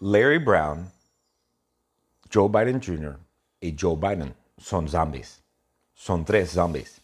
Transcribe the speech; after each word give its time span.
Larry 0.00 0.38
Brown, 0.38 0.90
Joe 2.28 2.48
Biden 2.48 2.80
Jr. 2.80 3.18
y 3.60 3.74
Joe 3.78 3.96
Biden 3.96 4.34
son 4.58 4.88
zombies. 4.88 5.42
Son 5.94 6.24
tres 6.24 6.50
zombies. 6.50 7.00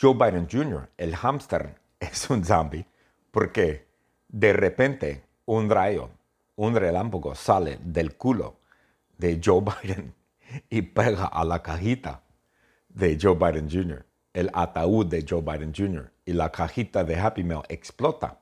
Joe 0.00 0.14
Biden 0.14 0.46
Jr., 0.48 0.88
el 0.96 1.16
hámster, 1.16 1.74
es 2.00 2.30
un 2.30 2.44
zombie 2.44 2.86
porque 3.32 3.86
de 4.28 4.52
repente 4.52 5.24
un 5.46 5.68
rayo, 5.68 6.10
un 6.54 6.76
relámpago 6.76 7.34
sale 7.34 7.78
del 7.82 8.16
culo 8.16 8.60
de 9.18 9.40
Joe 9.42 9.62
Biden 9.82 10.14
y 10.70 10.82
pega 10.82 11.24
a 11.26 11.44
la 11.44 11.62
cajita 11.62 12.22
de 12.88 13.18
Joe 13.20 13.34
Biden 13.34 13.68
Jr., 13.68 14.06
el 14.32 14.50
ataúd 14.52 15.06
de 15.06 15.24
Joe 15.28 15.42
Biden 15.42 15.72
Jr. 15.74 16.12
y 16.24 16.32
la 16.32 16.52
cajita 16.52 17.02
de 17.02 17.18
Happy 17.18 17.42
Meal 17.42 17.62
explota 17.68 18.38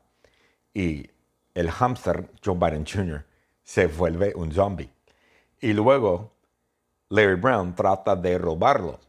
y 0.75 1.09
el 1.55 1.71
hámster 1.71 2.30
Joe 2.45 2.57
Biden 2.57 2.84
Jr. 2.84 3.25
se 3.62 3.86
vuelve 3.86 4.34
un 4.34 4.53
zombie. 4.53 4.90
Y 5.61 5.72
luego 5.72 6.32
Larry 7.08 7.36
Brown 7.36 7.75
trata 7.75 8.17
de 8.17 8.39
robarlo. 8.39 9.00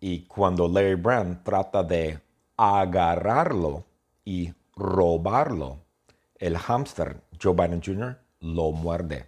Y 0.00 0.26
cuando 0.26 0.68
Larry 0.68 0.94
Brown 0.94 1.42
trata 1.42 1.82
de 1.82 2.20
agarrarlo 2.56 3.84
y 4.24 4.52
robarlo, 4.76 5.80
el 6.36 6.56
hámster 6.56 7.22
Joe 7.42 7.54
Biden 7.54 7.82
Jr. 7.82 8.18
lo 8.40 8.70
muerde. 8.70 9.26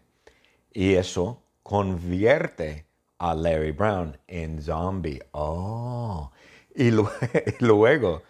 Y 0.72 0.94
eso 0.94 1.42
convierte 1.62 2.86
a 3.18 3.34
Larry 3.34 3.72
Brown 3.72 4.16
en 4.28 4.62
zombie. 4.62 5.20
Oh. 5.32 6.30
Y, 6.74 6.90
luego 7.60 8.22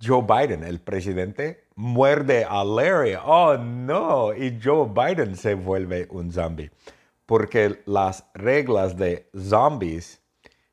Joe 0.00 0.22
Biden, 0.22 0.64
el 0.64 0.80
presidente, 0.80 1.67
muerde 1.78 2.44
a 2.44 2.64
Larry. 2.64 3.14
Oh, 3.14 3.56
no. 3.56 4.34
Y 4.34 4.58
Joe 4.62 4.88
Biden 4.88 5.36
se 5.36 5.54
vuelve 5.54 6.08
un 6.10 6.32
zombie. 6.32 6.70
Porque 7.24 7.82
las 7.86 8.24
reglas 8.34 8.96
de 8.96 9.30
zombies 9.32 10.20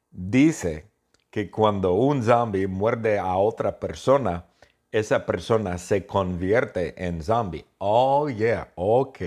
dice 0.09 0.89
que 1.29 1.51
cuando 1.51 1.93
un 1.93 2.23
zombie 2.23 2.65
muerde 2.65 3.19
a 3.19 3.37
otra 3.37 3.79
persona, 3.79 4.45
esa 4.91 5.25
persona 5.27 5.77
se 5.77 6.07
convierte 6.07 6.95
en 6.97 7.21
zombie. 7.21 7.65
Oh, 7.77 8.27
yeah. 8.27 8.71
Ok. 8.75 9.19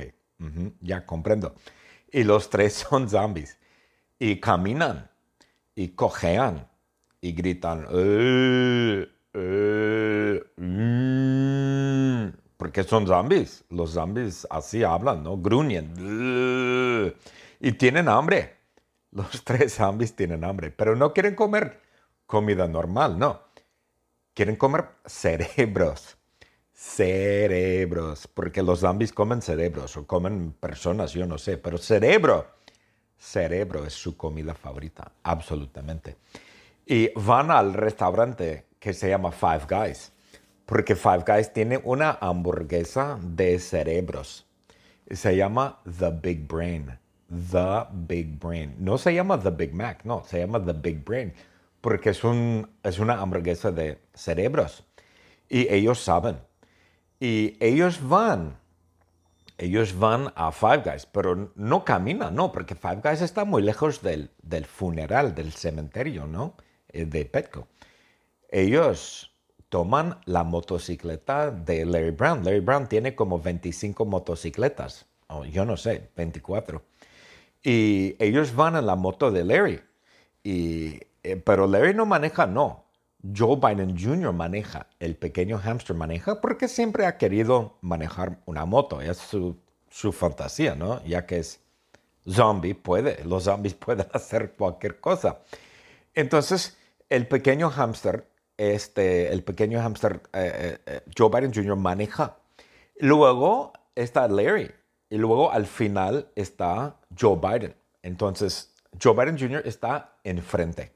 ya 0.80 1.06
comprendo. 1.06 1.54
Y 2.10 2.24
los 2.24 2.50
tres 2.50 2.72
son 2.90 3.08
zombies. 3.08 3.56
Y 4.18 4.40
caminan. 4.40 5.08
Y 5.76 5.90
cojean. 5.90 6.66
Y 7.20 7.32
gritan. 7.34 7.86
Eh, 7.92 9.06
mm", 10.56 10.87
porque 12.68 12.84
son 12.84 13.06
zombies. 13.06 13.64
Los 13.70 13.92
zombies 13.92 14.46
así 14.50 14.84
hablan, 14.84 15.22
¿no? 15.22 15.38
Gruñen. 15.38 17.14
y 17.60 17.72
tienen 17.72 18.10
hambre. 18.10 18.56
Los 19.10 19.42
tres 19.44 19.72
zombies 19.72 20.14
tienen 20.14 20.44
hambre, 20.44 20.70
pero 20.70 20.94
no 20.94 21.14
quieren 21.14 21.34
comer 21.34 21.80
comida 22.26 22.68
normal, 22.68 23.18
no. 23.18 23.40
Quieren 24.34 24.56
comer 24.56 24.84
cerebros. 25.06 26.18
Cerebros. 26.74 28.28
Porque 28.28 28.62
los 28.62 28.80
zombies 28.80 29.14
comen 29.14 29.40
cerebros 29.40 29.96
o 29.96 30.06
comen 30.06 30.52
personas, 30.52 31.14
yo 31.14 31.24
no 31.24 31.38
sé, 31.38 31.56
pero 31.56 31.78
cerebro. 31.78 32.48
Cerebro 33.16 33.86
es 33.86 33.94
su 33.94 34.14
comida 34.14 34.52
favorita, 34.52 35.10
absolutamente. 35.22 36.18
Y 36.84 37.10
van 37.18 37.50
al 37.50 37.72
restaurante 37.72 38.66
que 38.78 38.92
se 38.92 39.08
llama 39.08 39.32
Five 39.32 39.62
Guys, 39.70 40.12
porque 40.68 40.94
Five 40.94 41.24
Guys 41.26 41.50
tiene 41.54 41.80
una 41.82 42.18
hamburguesa 42.20 43.18
de 43.22 43.58
cerebros. 43.58 44.46
Se 45.10 45.34
llama 45.34 45.80
The 45.98 46.10
Big 46.10 46.46
Brain. 46.46 46.98
The 47.26 47.86
Big 47.90 48.38
Brain. 48.38 48.76
No 48.78 48.98
se 48.98 49.14
llama 49.14 49.40
The 49.40 49.48
Big 49.48 49.72
Mac, 49.72 50.04
no, 50.04 50.22
se 50.24 50.40
llama 50.40 50.62
The 50.62 50.74
Big 50.74 51.02
Brain, 51.02 51.32
porque 51.80 52.10
es, 52.10 52.22
un, 52.22 52.68
es 52.82 52.98
una 52.98 53.18
hamburguesa 53.18 53.72
de 53.72 53.98
cerebros. 54.12 54.84
Y 55.48 55.72
ellos 55.72 56.00
saben. 56.00 56.36
Y 57.18 57.56
ellos 57.60 58.06
van, 58.06 58.58
ellos 59.56 59.98
van 59.98 60.34
a 60.36 60.52
Five 60.52 60.82
Guys, 60.84 61.06
pero 61.06 61.50
no 61.54 61.82
caminan, 61.82 62.34
no, 62.34 62.52
porque 62.52 62.74
Five 62.74 63.00
Guys 63.02 63.22
está 63.22 63.46
muy 63.46 63.62
lejos 63.62 64.02
del, 64.02 64.32
del 64.42 64.66
funeral, 64.66 65.34
del 65.34 65.52
cementerio, 65.52 66.26
¿no? 66.26 66.56
Eh, 66.90 67.06
de 67.06 67.24
Petco 67.24 67.68
ellos 68.50 69.30
toman 69.68 70.18
la 70.24 70.44
motocicleta 70.44 71.50
de 71.50 71.84
Larry 71.84 72.10
Brown. 72.10 72.44
Larry 72.44 72.60
Brown 72.60 72.88
tiene 72.88 73.14
como 73.14 73.40
25 73.40 74.04
motocicletas, 74.04 75.06
yo 75.50 75.64
no 75.64 75.76
sé, 75.76 76.10
24. 76.16 76.82
Y 77.62 78.16
ellos 78.18 78.54
van 78.54 78.76
en 78.76 78.86
la 78.86 78.96
moto 78.96 79.30
de 79.30 79.44
Larry. 79.44 79.80
Y, 80.42 81.00
eh, 81.22 81.36
pero 81.36 81.66
Larry 81.66 81.94
no 81.94 82.06
maneja, 82.06 82.46
no. 82.46 82.84
Joe 83.36 83.56
Biden 83.56 83.98
Jr. 83.98 84.32
maneja, 84.32 84.86
el 85.00 85.16
pequeño 85.16 85.58
hamster 85.58 85.96
maneja 85.96 86.40
porque 86.40 86.68
siempre 86.68 87.04
ha 87.04 87.18
querido 87.18 87.76
manejar 87.80 88.38
una 88.46 88.64
moto. 88.64 89.00
Es 89.00 89.18
su, 89.18 89.56
su 89.90 90.12
fantasía, 90.12 90.76
¿no? 90.76 91.04
Ya 91.04 91.26
que 91.26 91.38
es 91.38 91.60
zombie, 92.30 92.74
puede, 92.74 93.24
los 93.24 93.44
zombies 93.44 93.74
pueden 93.86 94.06
hacer 94.12 94.52
cualquier 94.52 95.00
cosa. 95.00 95.40
Entonces, 96.14 96.76
el 97.08 97.26
pequeño 97.26 97.70
hamster 97.70 98.28
este, 98.58 99.32
el 99.32 99.42
pequeño 99.44 99.80
hamster 99.80 100.20
eh, 100.32 100.52
eh, 100.54 100.78
eh, 100.84 101.00
Joe 101.16 101.30
Biden 101.30 101.54
Jr. 101.54 101.76
maneja. 101.76 102.36
Luego 102.98 103.72
está 103.94 104.28
Larry 104.28 104.70
y 105.08 105.16
luego 105.16 105.50
al 105.50 105.66
final 105.66 106.30
está 106.34 106.96
Joe 107.18 107.38
Biden. 107.40 107.74
Entonces, 108.02 108.74
Joe 109.00 109.14
Biden 109.14 109.38
Jr. 109.38 109.62
está 109.64 110.16
enfrente. 110.24 110.92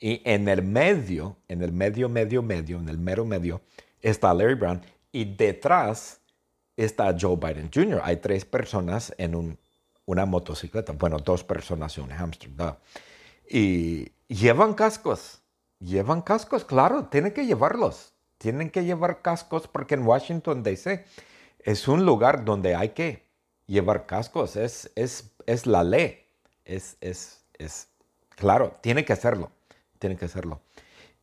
Y 0.00 0.20
en 0.24 0.48
el 0.48 0.62
medio, 0.62 1.36
en 1.48 1.62
el 1.62 1.72
medio, 1.72 2.08
medio, 2.08 2.42
medio, 2.42 2.78
en 2.78 2.88
el 2.88 2.98
mero 2.98 3.24
medio, 3.24 3.60
está 4.02 4.34
Larry 4.34 4.54
Brown. 4.54 4.82
Y 5.12 5.24
detrás 5.24 6.20
está 6.76 7.16
Joe 7.18 7.36
Biden 7.36 7.70
Jr. 7.72 8.00
Hay 8.02 8.16
tres 8.16 8.44
personas 8.44 9.14
en 9.18 9.56
una 10.04 10.26
motocicleta. 10.26 10.92
Bueno, 10.92 11.18
dos 11.18 11.44
personas 11.44 11.96
y 11.96 12.00
un 12.00 12.10
hamster. 12.10 12.50
Y 13.48 14.10
llevan 14.28 14.74
cascos 14.74 15.40
llevan 15.80 16.22
cascos, 16.22 16.64
claro, 16.64 17.06
tienen 17.06 17.32
que 17.32 17.46
llevarlos. 17.46 18.12
Tienen 18.38 18.70
que 18.70 18.84
llevar 18.84 19.20
cascos 19.22 19.66
porque 19.66 19.94
en 19.94 20.06
Washington 20.06 20.62
DC 20.62 21.04
es 21.60 21.88
un 21.88 22.06
lugar 22.06 22.44
donde 22.44 22.74
hay 22.74 22.90
que 22.90 23.24
llevar 23.66 24.06
cascos. 24.06 24.56
Es, 24.56 24.90
es, 24.94 25.32
es 25.46 25.66
la 25.66 25.82
ley. 25.82 26.24
Es, 26.64 26.96
es, 27.00 27.44
es, 27.58 27.88
claro, 28.30 28.76
tiene 28.80 29.04
que 29.04 29.12
hacerlo. 29.12 29.50
Tiene 29.98 30.16
que 30.16 30.26
hacerlo. 30.26 30.60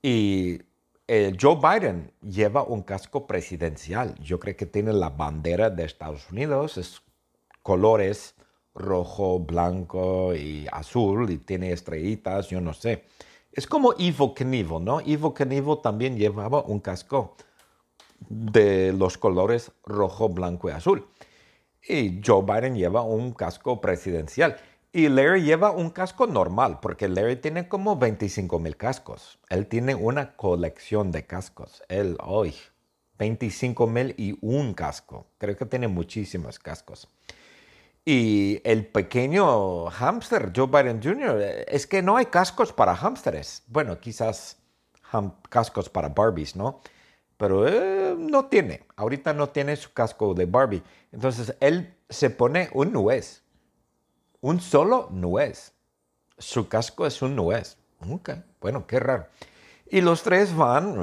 Y 0.01 0.61
eh, 1.07 1.35
Joe 1.39 1.55
Biden 1.55 2.11
lleva 2.21 2.63
un 2.63 2.81
casco 2.81 3.27
presidencial. 3.27 4.15
Yo 4.19 4.39
creo 4.39 4.57
que 4.57 4.65
tiene 4.65 4.91
la 4.91 5.09
bandera 5.09 5.69
de 5.69 5.85
Estados 5.85 6.29
Unidos. 6.31 6.77
Es 6.77 7.01
colores 7.61 8.35
rojo, 8.75 9.39
blanco 9.39 10.35
y 10.35 10.67
azul 10.71 11.31
y 11.31 11.37
tiene 11.37 11.71
estrellitas, 11.71 12.49
yo 12.49 12.61
no 12.61 12.73
sé. 12.73 13.05
Es 13.55 13.67
como 13.67 13.93
Ivo 13.97 14.33
Knievel, 14.35 14.83
¿no? 14.83 14.99
Ivo 14.99 15.33
Knievel 15.33 15.79
también 15.81 16.17
llevaba 16.17 16.61
un 16.61 16.81
casco 16.81 17.37
de 18.19 18.91
los 18.91 19.17
colores 19.17 19.71
rojo, 19.85 20.27
blanco 20.27 20.69
y 20.69 20.73
azul. 20.73 21.07
Y 21.87 22.19
Joe 22.21 22.43
Biden 22.43 22.75
lleva 22.75 23.01
un 23.03 23.31
casco 23.31 23.79
presidencial. 23.79 24.57
Y 24.91 25.07
Larry 25.07 25.43
lleva 25.43 25.71
un 25.71 25.89
casco 25.89 26.27
normal, 26.27 26.79
porque 26.81 27.07
Larry 27.07 27.37
tiene 27.37 27.69
como 27.69 27.95
25 27.95 28.59
mil 28.59 28.75
cascos. 28.75 29.39
Él 29.49 29.67
tiene 29.67 29.95
una 29.95 30.35
colección 30.35 31.11
de 31.13 31.25
cascos. 31.25 31.81
Él, 31.87 32.17
hoy, 32.23 32.53
25 33.17 33.87
mil 33.87 34.15
y 34.17 34.37
un 34.41 34.73
casco. 34.73 35.27
Creo 35.37 35.55
que 35.55 35.65
tiene 35.65 35.87
muchísimos 35.87 36.59
cascos. 36.59 37.07
Y 38.07 38.61
el 38.63 38.85
pequeño 38.85 39.89
hámster, 39.89 40.51
Joe 40.55 40.67
Biden 40.67 41.01
Jr., 41.01 41.65
es 41.67 41.87
que 41.87 42.03
no 42.03 42.17
hay 42.17 42.27
cascos 42.27 42.71
para 42.71 42.93
hámsteres. 42.93 43.63
Bueno, 43.65 43.99
quizás 43.99 44.57
cascos 45.49 45.89
para 45.89 46.09
Barbies, 46.09 46.55
¿no? 46.55 46.81
Pero 47.37 47.67
eh, 47.67 48.15
no 48.17 48.45
tiene. 48.45 48.85
Ahorita 48.95 49.33
no 49.33 49.49
tiene 49.49 49.75
su 49.75 49.91
casco 49.91 50.35
de 50.35 50.45
Barbie. 50.45 50.83
Entonces 51.11 51.55
él 51.59 51.95
se 52.07 52.29
pone 52.29 52.69
un 52.73 52.93
nuez. 52.93 53.41
Un 54.39 54.61
solo 54.61 55.09
nuez. 55.11 55.73
Su 56.37 56.69
casco 56.69 57.07
es 57.07 57.21
un 57.23 57.35
nuez. 57.35 57.77
Ok, 58.07 58.31
bueno, 58.61 58.85
qué 58.85 58.99
raro. 58.99 59.27
Y 59.87 60.01
los 60.01 60.23
tres 60.23 60.55
van, 60.55 60.95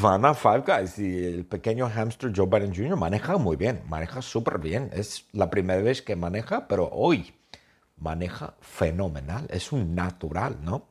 van 0.00 0.24
a 0.24 0.34
Five 0.34 0.64
Guys 0.66 0.98
y 0.98 1.24
el 1.24 1.44
pequeño 1.44 1.88
hamster 1.90 2.32
Joe 2.34 2.46
Biden 2.46 2.74
Jr. 2.74 2.96
maneja 2.96 3.36
muy 3.36 3.56
bien, 3.56 3.82
maneja 3.88 4.22
súper 4.22 4.58
bien. 4.58 4.90
Es 4.92 5.26
la 5.32 5.50
primera 5.50 5.82
vez 5.82 6.02
que 6.02 6.14
maneja, 6.14 6.68
pero 6.68 6.88
hoy 6.92 7.34
maneja 7.96 8.54
fenomenal, 8.60 9.46
es 9.50 9.72
un 9.72 9.94
natural, 9.94 10.58
¿no? 10.62 10.86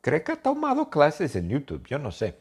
Creo 0.00 0.22
que 0.24 0.32
ha 0.32 0.42
tomado 0.42 0.90
clases 0.90 1.36
en 1.36 1.48
YouTube, 1.48 1.86
yo 1.86 1.98
no 1.98 2.10
sé. 2.10 2.38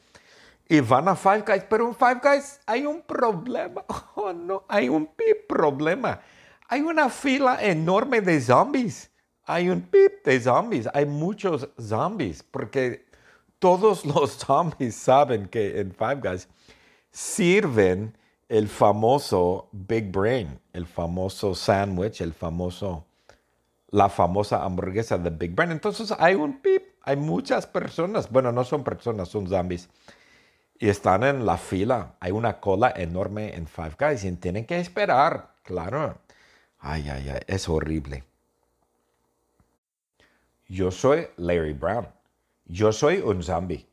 y 0.68 0.80
van 0.80 1.08
a 1.08 1.16
Five 1.16 1.44
Guys, 1.46 1.64
pero 1.70 1.88
en 1.88 1.96
Five 1.96 2.22
Guys 2.24 2.60
hay 2.66 2.86
un 2.86 3.02
problema. 3.02 3.84
Oh, 4.18 4.34
no, 4.34 4.64
hay 4.68 4.90
un 4.90 5.10
problema. 5.48 6.20
Hay 6.68 6.82
una 6.82 7.10
fila 7.10 7.62
enorme 7.62 8.22
de 8.22 8.42
zombies. 8.42 9.12
Hay 9.46 9.70
un 9.70 9.82
pip 9.82 10.24
de 10.26 10.40
zombies. 10.40 10.88
Hay 10.94 11.06
muchos 11.06 11.70
zombies 11.80 12.44
porque 12.44 13.06
todos 13.60 14.06
los 14.16 14.32
zombies 14.32 14.96
saben 14.96 15.48
que 15.48 15.80
en 15.80 15.94
Five 15.94 16.22
Guys 16.22 16.48
sirven 17.12 18.18
el 18.50 18.68
famoso 18.68 19.70
Big 19.72 20.12
Brain, 20.12 20.60
el 20.74 20.86
famoso 20.86 21.56
sándwich, 21.56 22.22
el 22.22 22.34
famoso, 22.34 23.06
la 23.90 24.10
famosa 24.10 24.64
hamburguesa 24.64 25.18
de 25.18 25.30
Big 25.30 25.56
Brain. 25.56 25.72
Entonces 25.72 26.14
hay 26.18 26.36
un 26.36 26.62
pip, 26.62 26.84
hay 27.02 27.16
muchas 27.16 27.66
personas, 27.66 28.30
bueno, 28.30 28.52
no 28.52 28.64
son 28.64 28.84
personas, 28.84 29.30
son 29.30 29.48
zombies 29.48 29.90
y 30.78 30.90
están 30.90 31.24
en 31.24 31.46
la 31.46 31.58
fila. 31.58 32.16
Hay 32.20 32.32
una 32.32 32.60
cola 32.60 32.94
enorme 32.96 33.56
en 33.56 33.68
Five 33.68 33.96
Guys 34.00 34.24
y 34.24 34.32
tienen 34.34 34.66
que 34.66 34.80
esperar, 34.80 35.56
claro. 35.64 36.18
Ay, 36.80 37.10
ay, 37.10 37.30
ay, 37.30 37.42
es 37.48 37.68
horrible. 37.70 38.24
Yo 40.68 40.92
soy 40.92 41.28
Larry 41.38 41.74
Brown. 41.74 42.08
Yo 42.66 42.92
soy 42.92 43.18
un 43.20 43.44
zombie 43.44 43.86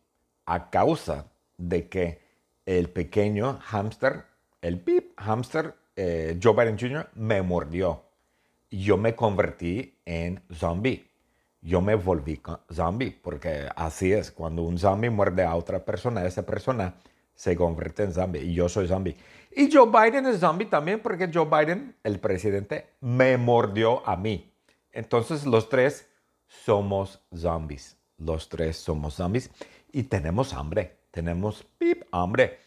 a 0.46 0.70
causa 0.70 1.26
de 1.58 1.88
que 1.88 2.20
el 2.66 2.88
pequeño 2.88 3.58
hamster, 3.62 4.24
el 4.60 4.80
pip 4.80 5.12
hamster 5.18 5.74
eh, 5.96 6.38
Joe 6.42 6.54
Biden 6.54 6.78
Jr., 6.78 7.10
me 7.14 7.42
mordió. 7.42 8.02
Yo 8.70 8.96
me 8.96 9.14
convertí 9.14 9.98
en 10.06 10.42
zombie 10.52 11.12
yo 11.62 11.80
me 11.80 11.94
volví 11.94 12.40
zombie, 12.72 13.16
porque 13.22 13.68
así 13.76 14.12
es, 14.12 14.32
cuando 14.32 14.62
un 14.62 14.78
zombie 14.78 15.10
muerde 15.10 15.44
a 15.44 15.54
otra 15.54 15.84
persona, 15.84 16.26
esa 16.26 16.44
persona 16.44 16.94
se 17.34 17.56
convierte 17.56 18.02
en 18.02 18.12
zombie 18.12 18.42
y 18.42 18.52
yo 18.52 18.68
soy 18.68 18.88
zombie. 18.88 19.16
Y 19.54 19.70
Joe 19.72 19.86
Biden 19.86 20.26
es 20.26 20.40
zombie 20.40 20.66
también 20.66 21.00
porque 21.00 21.30
Joe 21.32 21.46
Biden, 21.46 21.94
el 22.02 22.18
presidente, 22.18 22.88
me 23.00 23.36
mordió 23.36 24.06
a 24.08 24.16
mí. 24.16 24.52
Entonces 24.90 25.46
los 25.46 25.68
tres 25.68 26.08
somos 26.64 27.20
zombies. 27.34 27.96
Los 28.18 28.48
tres 28.48 28.76
somos 28.76 29.14
zombies 29.14 29.50
y 29.90 30.04
tenemos 30.04 30.52
hambre, 30.52 30.98
tenemos 31.10 31.64
pip, 31.78 32.04
hambre. 32.12 32.60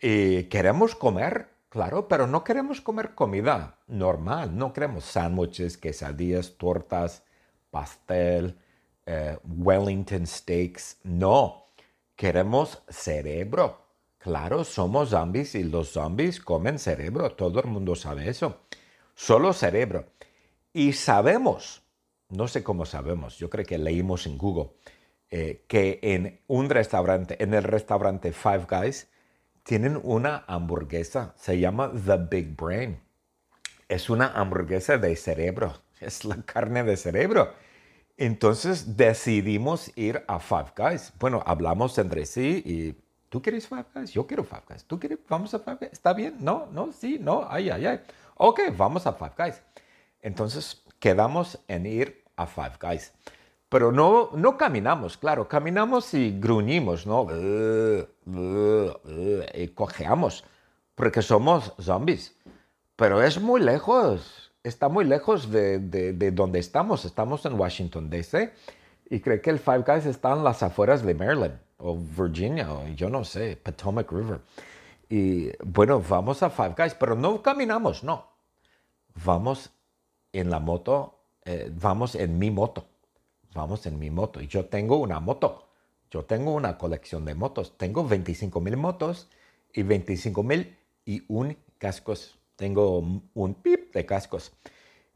Y 0.00 0.44
queremos 0.44 0.94
comer, 0.94 1.48
claro, 1.68 2.06
pero 2.06 2.26
no 2.26 2.44
queremos 2.44 2.80
comer 2.80 3.14
comida 3.14 3.78
normal, 3.86 4.56
no 4.56 4.72
queremos 4.72 5.04
sándwiches, 5.04 5.76
quesadillas, 5.78 6.56
tortas, 6.56 7.24
pastel, 7.70 8.58
eh, 9.06 9.36
Wellington 9.44 10.26
steaks. 10.26 10.98
No, 11.02 11.66
queremos 12.14 12.82
cerebro. 12.88 13.86
Claro, 14.18 14.64
somos 14.64 15.10
zombies 15.10 15.54
y 15.54 15.64
los 15.64 15.88
zombies 15.92 16.40
comen 16.40 16.78
cerebro. 16.78 17.32
Todo 17.32 17.60
el 17.60 17.66
mundo 17.68 17.94
sabe 17.94 18.28
eso. 18.28 18.60
Solo 19.14 19.52
cerebro. 19.54 20.12
Y 20.72 20.92
sabemos, 20.92 21.82
no 22.30 22.48
sé 22.48 22.62
cómo 22.62 22.86
sabemos, 22.86 23.38
yo 23.38 23.50
creo 23.50 23.64
que 23.64 23.78
leímos 23.78 24.26
en 24.26 24.38
Google, 24.38 24.70
eh, 25.30 25.64
que 25.68 25.98
en 26.02 26.40
un 26.46 26.70
restaurante, 26.70 27.42
en 27.42 27.54
el 27.54 27.62
restaurante 27.62 28.32
Five 28.32 28.66
Guys, 28.68 29.08
tienen 29.62 30.00
una 30.02 30.44
hamburguesa, 30.46 31.34
se 31.36 31.58
llama 31.58 31.92
The 31.92 32.16
Big 32.30 32.56
Brain. 32.56 33.00
Es 33.88 34.08
una 34.08 34.28
hamburguesa 34.28 34.98
de 34.98 35.14
cerebro 35.16 35.74
es 36.00 36.24
la 36.24 36.36
carne 36.42 36.82
de 36.82 36.96
cerebro. 36.96 37.52
Entonces 38.16 38.96
decidimos 38.96 39.96
ir 39.96 40.24
a 40.26 40.40
Five 40.40 40.72
Guys. 40.76 41.12
Bueno, 41.18 41.42
hablamos 41.46 41.96
entre 41.98 42.26
sí 42.26 42.62
y 42.66 42.94
¿tú 43.28 43.40
quieres 43.40 43.66
Five 43.68 43.86
Guys? 43.94 44.10
Yo 44.12 44.26
quiero 44.26 44.44
Five 44.44 44.62
Guys. 44.68 44.84
¿Tú 44.84 44.98
quieres? 44.98 45.18
Vamos 45.28 45.54
a 45.54 45.58
Five 45.58 45.78
Guys. 45.80 45.92
¿Está 45.92 46.12
bien? 46.12 46.36
No, 46.38 46.66
no, 46.72 46.92
sí, 46.92 47.18
no, 47.20 47.46
ay, 47.48 47.70
ay, 47.70 47.86
ay. 47.86 48.00
Ok, 48.36 48.60
vamos 48.76 49.06
a 49.06 49.12
Five 49.12 49.32
Guys. 49.38 49.62
Entonces 50.20 50.82
quedamos 50.98 51.58
en 51.68 51.86
ir 51.86 52.19
a 52.40 52.46
Five 52.46 52.78
Guys. 52.80 53.12
Pero 53.68 53.92
no, 53.92 54.30
no 54.34 54.56
caminamos, 54.56 55.16
claro, 55.16 55.46
caminamos 55.48 56.12
y 56.14 56.38
gruñimos, 56.38 57.06
¿no? 57.06 57.28
y 59.54 59.68
cojeamos, 59.68 60.44
porque 60.94 61.22
somos 61.22 61.72
zombies. 61.78 62.36
Pero 62.96 63.22
es 63.22 63.40
muy 63.40 63.60
lejos 63.60 64.50
está 64.62 64.88
muy 64.88 65.04
lejos 65.04 65.50
de, 65.50 66.32
donde 66.32 66.58
estamos. 66.58 67.04
Estamos 67.04 67.44
en 67.46 67.58
Washington, 67.58 68.10
D.C. 68.10 68.52
Y 69.08 69.20
creo 69.20 69.40
que 69.40 69.50
el 69.50 69.58
Five 69.58 69.84
Guys 69.86 70.06
está 70.06 70.32
en 70.32 70.44
las 70.44 70.62
afueras 70.62 71.02
de 71.02 71.14
Maryland 71.14 71.58
o 71.78 71.96
Virginia 71.96 72.72
o 72.72 72.86
yo 72.88 73.08
no 73.08 73.24
sé, 73.24 73.56
Potomac 73.56 74.10
River. 74.12 74.40
Y 75.08 75.50
bueno, 75.64 76.02
vamos 76.08 76.42
a 76.42 76.50
Five 76.50 76.74
Guys, 76.76 76.94
pero 76.94 77.16
no 77.16 77.42
caminamos, 77.42 78.04
no. 78.04 78.28
Vamos 79.24 79.70
en 80.32 80.50
la 80.50 80.60
moto, 80.60 81.19
eh, 81.50 81.72
vamos 81.74 82.14
en 82.14 82.38
mi 82.38 82.50
moto. 82.50 82.86
Vamos 83.54 83.86
en 83.86 83.98
mi 83.98 84.10
moto. 84.10 84.40
Y 84.40 84.46
yo 84.46 84.66
tengo 84.66 84.98
una 84.98 85.20
moto. 85.20 85.68
Yo 86.10 86.24
tengo 86.24 86.54
una 86.54 86.78
colección 86.78 87.24
de 87.24 87.34
motos. 87.34 87.76
Tengo 87.76 88.06
25 88.06 88.60
mil 88.60 88.76
motos 88.76 89.28
y 89.72 89.82
25 89.82 90.42
mil 90.42 90.76
y 91.04 91.22
un 91.28 91.56
cascos 91.78 92.40
tengo 92.60 92.98
un 93.32 93.54
pip 93.54 93.92
de 93.94 94.04
cascos. 94.04 94.52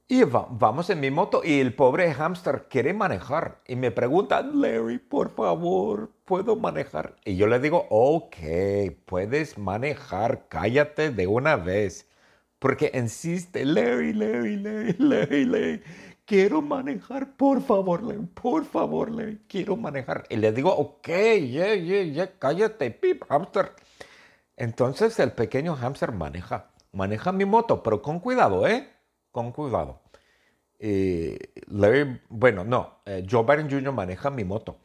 Y 0.09 0.23
vamos 0.25 0.89
en 0.89 1.01
mi 1.01 1.11
moto 1.11 1.43
y 1.45 1.61
el 1.61 1.75
pobre 1.75 2.13
hamster 2.13 2.67
quiere 2.71 2.95
manejar 2.95 3.61
y 3.67 3.77
me 3.77 3.91
pregunta, 3.91 4.43
Larry, 4.43 4.99
por 4.99 5.31
favor, 5.31 6.11
¿puedo 6.25 6.57
manejar? 6.57 7.17
Y 7.25 7.37
yo 7.37 7.47
le 7.47 7.59
digo, 7.59 7.87
ok, 7.91 8.37
puedes 9.05 9.59
manejar, 9.59 10.49
cállate 10.49 11.11
de 11.11 11.27
una 11.27 11.57
vez. 11.57 12.09
Porque 12.59 12.91
insiste, 12.95 13.67
Larry, 13.67 14.15
Larry, 14.15 14.57
Larry, 14.57 14.97
Larry, 14.99 15.45
Larry, 15.45 15.83
quiero 16.25 16.63
manejar, 16.63 17.37
por 17.37 17.63
favor, 17.63 18.03
Larry, 18.03 18.27
por 18.27 18.65
favor, 18.65 19.11
Larry, 19.11 19.41
quiero 19.49 19.77
manejar. 19.77 20.25
Y 20.29 20.37
le 20.37 20.53
digo, 20.53 20.75
ok, 20.75 21.07
yeah, 21.07 21.75
yeah, 21.75 22.03
yeah, 22.03 22.39
cállate, 22.39 22.91
pip, 22.91 23.25
hamster. 23.29 23.73
Entonces 24.57 25.19
el 25.19 25.33
pequeño 25.33 25.75
hamster 25.77 26.13
maneja 26.13 26.71
maneja 26.95 27.33
mi 27.33 27.45
moto, 27.45 27.83
pero 27.83 28.01
con 28.01 28.21
cuidado, 28.21 28.67
¿eh? 28.67 28.89
Con 29.31 29.53
cuidado. 29.53 30.01
Larry, 30.79 32.21
bueno, 32.29 32.65
no, 32.65 33.01
eh, 33.07 33.27
Joe 33.29 33.45
Biden 33.45 33.71
Jr. 33.71 33.93
maneja 33.93 34.31
mi 34.31 34.45
moto. 34.45 34.79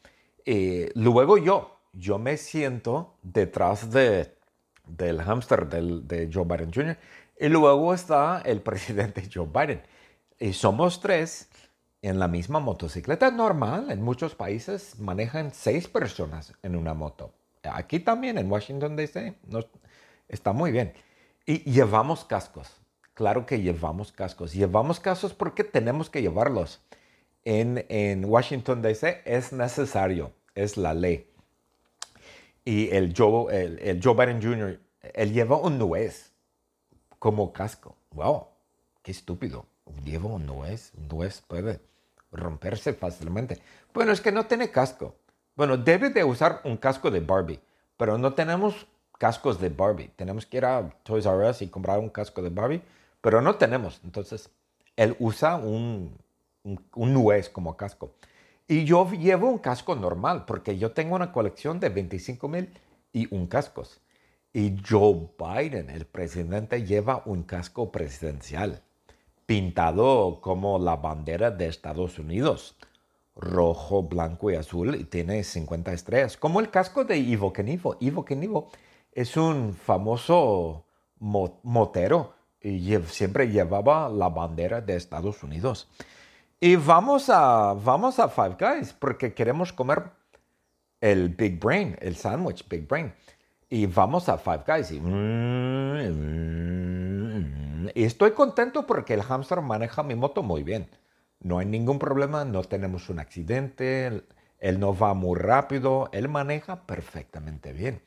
luego 0.96 1.38
yo, 1.38 1.80
yo 1.94 2.18
me 2.18 2.38
siento 2.38 3.18
detrás 3.22 3.92
de, 3.92 4.36
del 4.86 5.22
hámster 5.22 5.68
de 5.68 6.30
Joe 6.32 6.46
Biden 6.46 6.72
Jr. 6.74 6.98
Y 7.40 7.50
luego 7.50 7.94
está 7.94 8.42
el 8.46 8.62
presidente 8.70 9.30
Joe 9.32 9.48
Biden. 9.48 9.82
Y 10.40 10.54
somos 10.54 11.02
tres 11.02 11.50
en 12.02 12.20
la 12.20 12.28
misma 12.28 12.60
motocicleta 12.60 13.32
normal. 13.32 13.92
En 13.92 14.02
muchos 14.02 14.36
países 14.36 15.00
manejan 15.00 15.52
seis 15.54 15.88
personas 15.88 16.54
en 16.64 16.76
una 16.76 16.94
moto. 16.94 17.34
Aquí 17.64 18.00
también, 18.00 18.38
en 18.38 18.50
Washington, 18.50 18.96
D.C., 18.96 19.36
está 20.30 20.54
muy 20.54 20.72
bien. 20.72 20.94
Y 21.46 21.70
llevamos 21.70 22.24
cascos. 22.24 22.70
Claro 23.14 23.46
que 23.46 23.60
llevamos 23.62 24.14
cascos. 24.14 24.54
Llevamos 24.54 25.00
cascos 25.00 25.34
porque 25.34 25.64
tenemos 25.66 26.10
que 26.10 26.22
llevarlos. 26.22 26.80
En, 27.44 27.86
en 27.90 28.24
Washington, 28.24 28.82
D.C. 28.82 29.22
es 29.26 29.52
necesario, 29.52 30.32
es 30.56 30.78
la 30.78 30.94
ley. 30.94 31.30
Y 32.64 32.90
el 32.92 33.14
Joe, 33.18 33.54
el, 33.54 34.00
Joe 34.02 34.14
Biden 34.14 34.42
Jr., 34.42 34.80
él 35.14 35.34
lleva 35.34 35.58
un 35.58 35.78
nuez 35.78 36.32
como 37.18 37.52
casco. 37.52 37.96
¡Wow! 38.12 38.48
¡Qué 39.02 39.12
estúpido! 39.12 39.66
Lleva 40.04 40.28
un 40.28 40.46
nuez. 40.46 40.92
Un 40.98 41.08
nuez 41.08 41.42
puede 41.42 41.80
romperse 42.32 42.94
fácilmente. 42.94 43.60
Bueno, 43.94 44.12
es 44.12 44.22
que 44.22 44.32
no 44.32 44.46
tiene 44.46 44.72
casco. 44.72 45.16
Bueno, 45.56 45.78
debe 45.78 46.10
de 46.10 46.24
usar 46.24 46.62
un 46.64 46.78
casco 46.78 47.12
de 47.12 47.20
Barbie, 47.20 47.60
pero 47.98 48.18
no 48.18 48.34
tenemos 48.34 48.88
cascos 49.18 49.60
de 49.60 49.70
Barbie. 49.70 50.12
Tenemos 50.16 50.46
que 50.46 50.58
ir 50.58 50.66
a 50.66 50.90
Toys 51.04 51.26
R 51.26 51.50
Us 51.50 51.62
y 51.62 51.68
comprar 51.68 52.00
un 52.00 52.10
casco 52.10 52.42
de 52.42 52.50
Barbie, 52.50 52.82
pero 53.22 53.42
no 53.42 53.56
tenemos. 53.56 54.00
Entonces, 54.04 54.50
él 54.96 55.16
usa 55.20 55.58
un, 55.58 56.18
un, 56.64 57.14
nuez 57.14 57.50
como 57.50 57.76
casco. 57.78 58.12
Y 58.68 58.86
yo 58.86 59.10
llevo 59.12 59.50
un 59.50 59.58
casco 59.58 59.96
normal, 59.96 60.46
porque 60.46 60.78
yo 60.78 60.92
tengo 60.92 61.16
una 61.16 61.32
colección 61.32 61.80
de 61.80 61.90
25 61.90 62.48
mil 62.48 62.70
y 63.12 63.34
un 63.34 63.48
cascos. 63.48 64.00
Y 64.54 64.78
Joe 64.88 65.30
Biden, 65.38 65.90
el 65.90 66.06
presidente, 66.06 66.84
lleva 66.84 67.22
un 67.26 67.44
casco 67.44 67.92
presidencial, 67.92 68.82
pintado 69.50 70.40
como 70.42 70.78
la 70.78 70.98
bandera 70.98 71.50
de 71.50 71.66
Estados 71.66 72.20
Unidos, 72.20 72.76
rojo, 73.36 74.04
blanco 74.04 74.52
y 74.52 74.56
azul, 74.56 74.94
y 74.94 75.06
tiene 75.06 75.44
50 75.44 75.92
estrellas, 75.92 76.38
como 76.38 76.60
el 76.60 76.70
casco 76.70 77.04
de 77.04 77.18
Ivo 77.18 77.52
Kenivo. 77.52 77.98
Ivo 78.00 78.24
Kenivo 78.24 78.70
es 79.12 79.36
un 79.38 79.74
famoso 79.74 80.86
motero 81.18 82.36
y 82.62 82.96
siempre 83.08 83.50
llevaba 83.50 84.08
la 84.08 84.30
bandera 84.30 84.82
de 84.82 84.96
Estados 84.96 85.42
Unidos. 85.42 85.90
Y 86.60 86.76
vamos 86.76 87.32
a, 87.32 87.74
vamos 87.74 88.20
a 88.20 88.30
Five 88.30 88.56
Guys 88.60 88.94
porque 88.94 89.34
queremos 89.34 89.74
comer 89.74 90.12
el 91.02 91.30
Big 91.30 91.60
Brain, 91.60 91.98
el 92.02 92.16
sándwich 92.16 92.70
Big 92.70 92.88
Brain. 92.88 93.12
y 93.68 93.88
vamos 93.88 94.30
a 94.30 94.38
Five 94.38 94.64
Guys. 94.68 94.92
Y, 94.92 95.00
y 97.96 98.04
estoy 98.04 98.32
contento 98.32 98.86
porque 98.86 99.14
el 99.14 99.24
hamster 99.24 99.62
maneja 99.62 100.04
mi 100.04 100.16
moto 100.16 100.44
muy 100.44 100.64
bien. 100.64 100.90
No 101.40 101.60
hay 101.60 101.66
ningún 101.66 102.00
problema, 102.00 102.44
no 102.46 102.64
tenemos 102.64 103.10
un 103.10 103.20
accidente, 103.20 104.24
él 104.60 104.80
no 104.80 104.96
va 104.96 105.14
muy 105.14 105.40
rápido, 105.40 106.10
él 106.12 106.28
maneja 106.28 106.86
perfectamente 106.86 107.72
bien. 107.74 108.02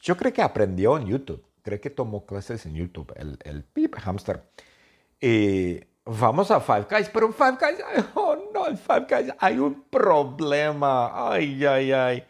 Yo 0.00 0.16
creo 0.16 0.32
que 0.32 0.42
aprendió 0.42 0.98
en 0.98 1.06
YouTube, 1.06 1.44
creo 1.62 1.80
que 1.80 1.90
tomó 1.90 2.26
clases 2.26 2.66
en 2.66 2.74
YouTube, 2.74 3.12
el, 3.16 3.38
el 3.44 3.64
Pip 3.64 3.96
Hamster. 3.96 4.42
Y 5.20 5.80
vamos 6.04 6.50
a 6.50 6.60
Five 6.60 6.86
Guys, 6.90 7.08
pero 7.08 7.32
Five 7.32 7.56
Guys, 7.58 8.04
oh 8.14 8.36
no, 8.52 8.64
Five 8.76 9.06
Guys 9.08 9.34
hay 9.38 9.58
un 9.58 9.82
problema. 9.84 11.32
Ay, 11.32 11.64
ay, 11.64 11.92
ay. 11.92 12.24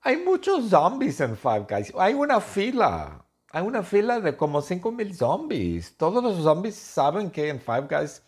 Hay 0.00 0.16
muchos 0.16 0.70
zombies 0.70 1.20
en 1.20 1.36
Five 1.36 1.66
Guys. 1.68 1.92
Hay 1.96 2.14
una 2.14 2.40
fila. 2.40 3.21
Hay 3.54 3.62
una 3.64 3.82
fila 3.82 4.18
de 4.20 4.34
como 4.34 4.62
5.000 4.62 5.12
zombies. 5.12 5.94
Todos 5.98 6.24
los 6.24 6.42
zombies 6.42 6.74
saben 6.74 7.30
que 7.30 7.50
en 7.50 7.60
Five 7.60 7.86
Guys 7.90 8.22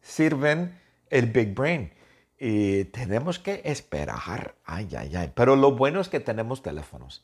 sirven 0.00 0.80
el 1.10 1.26
Big 1.26 1.54
Brain. 1.54 1.92
Y 2.38 2.84
tenemos 2.86 3.38
que 3.38 3.60
esperar. 3.62 4.54
Ay, 4.64 4.88
ay, 4.96 5.14
ay. 5.14 5.32
Pero 5.34 5.54
lo 5.54 5.76
bueno 5.76 6.00
es 6.00 6.08
que 6.08 6.18
tenemos 6.18 6.62
teléfonos. 6.62 7.22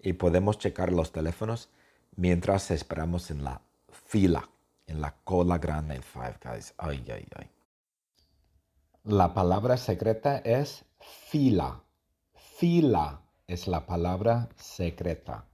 Y 0.00 0.14
podemos 0.14 0.58
checar 0.58 0.92
los 0.92 1.12
teléfonos 1.12 1.68
mientras 2.16 2.70
esperamos 2.70 3.30
en 3.30 3.44
la 3.44 3.60
fila, 4.06 4.48
en 4.86 5.02
la 5.02 5.14
cola 5.24 5.58
grande 5.58 5.96
en 5.96 6.02
Five 6.02 6.38
Guys. 6.42 6.72
Ay, 6.78 7.04
ay, 7.12 7.26
ay. 7.36 7.50
La 9.04 9.34
palabra 9.34 9.76
secreta 9.76 10.38
es 10.38 10.86
fila. 11.28 11.82
Fila 12.56 13.20
es 13.46 13.68
la 13.68 13.84
palabra 13.84 14.48
secreta. 14.56 15.44